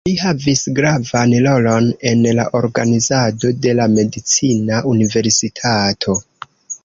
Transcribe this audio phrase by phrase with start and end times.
[0.07, 6.17] Li havis gravan rolon en la organizado de la medicina universitato.